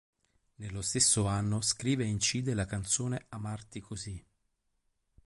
[0.55, 4.25] Nello stesso anno scrive e incide la canzone "Amarti così".